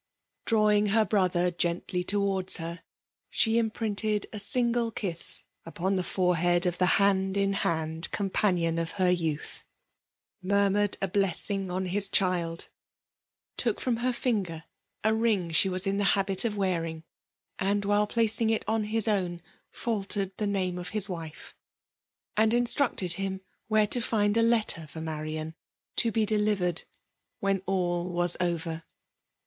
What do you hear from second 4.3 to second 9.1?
a single kiss upon the forehead of the hand inhand companion of